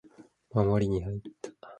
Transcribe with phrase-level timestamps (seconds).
[0.49, 1.51] 守りに入った